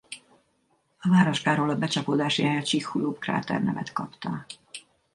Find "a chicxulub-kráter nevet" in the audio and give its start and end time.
2.57-3.91